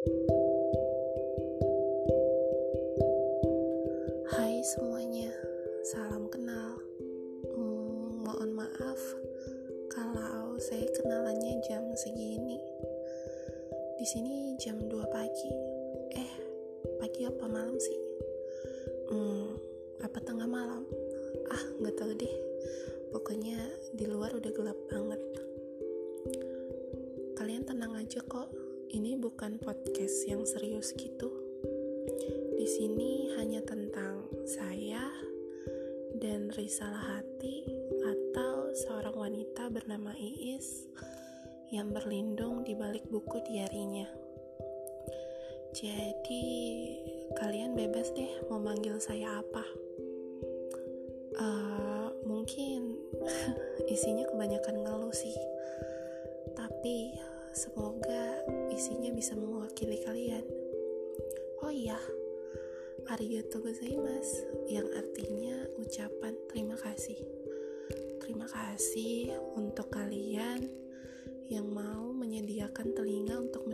Hai 0.00 0.08
semuanya, 4.64 5.28
salam 5.92 6.24
kenal. 6.32 6.80
Hmm, 7.52 8.24
mohon 8.24 8.56
maaf 8.56 8.96
kalau 9.92 10.56
saya 10.56 10.88
kenalannya 10.96 11.60
jam 11.68 11.84
segini. 12.00 12.56
Di 14.00 14.08
sini 14.08 14.56
jam 14.56 14.80
2 14.80 14.88
pagi. 15.12 15.52
Eh, 16.16 16.32
pagi 16.96 17.28
apa 17.28 17.44
malam 17.44 17.76
sih? 17.76 18.00
Hmm, 19.12 19.52
apa 20.00 20.16
tengah 20.24 20.48
malam? 20.48 20.88
Ah, 21.52 21.64
nggak 21.76 22.00
tahu 22.00 22.16
deh. 22.16 22.36
Pokoknya 23.12 23.60
di 23.92 24.08
luar 24.08 24.32
udah 24.32 24.48
gelap 24.48 24.80
banget. 24.88 25.20
Kalian 27.36 27.68
tenang 27.68 28.00
aja 28.00 28.24
kok. 28.24 28.69
Ini 28.90 29.14
bukan 29.22 29.62
podcast 29.62 30.26
yang 30.26 30.42
serius 30.42 30.90
gitu. 30.98 31.30
Di 32.58 32.66
sini 32.66 33.30
hanya 33.38 33.62
tentang 33.62 34.26
saya 34.42 35.06
dan 36.18 36.50
risalah 36.58 36.98
hati 36.98 37.70
atau 38.02 38.74
seorang 38.74 39.14
wanita 39.14 39.70
bernama 39.70 40.10
Iis 40.18 40.90
yang 41.70 41.94
berlindung 41.94 42.66
di 42.66 42.74
balik 42.74 43.06
buku 43.06 43.38
diarinya. 43.46 44.10
Jadi 45.70 46.46
kalian 47.38 47.78
bebas 47.78 48.10
deh 48.18 48.42
mau 48.50 48.58
manggil 48.58 48.98
saya 48.98 49.38
apa. 49.38 49.62
Uh, 51.38 52.10
mungkin 52.26 52.98
isinya 53.94 54.26
kebanyakan 54.26 54.82
ngeluh 54.82 55.14
sih. 55.14 55.38
Tapi 56.58 57.14
semoga 57.50 57.99
isinya 58.80 59.12
bisa 59.12 59.36
mewakili 59.36 60.00
kalian. 60.00 60.40
Oh 61.60 61.68
iya, 61.68 62.00
arigatou 63.12 63.60
gozaimasu 63.60 64.72
yang 64.72 64.88
artinya 64.96 65.68
ucapan 65.76 66.32
terima 66.48 66.80
kasih. 66.80 67.20
Terima 68.24 68.48
kasih 68.48 69.36
untuk 69.52 69.92
kalian 69.92 70.64
yang 71.52 71.68
mau 71.68 72.08
menyediakan 72.16 72.96
telinga 72.96 73.36
untuk. 73.36 73.69